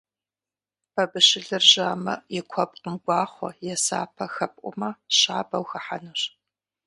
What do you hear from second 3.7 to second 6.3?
е сапэ хэпӀумэ щабэу хыхьэнущ.